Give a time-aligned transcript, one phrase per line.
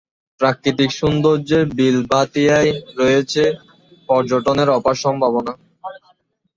[0.39, 3.43] প্রাকৃতিক সৌন্দর্যের বিলভাতিয়ায় রয়েছে
[4.09, 5.53] পর্যটনের অপার সম্ভাবনা।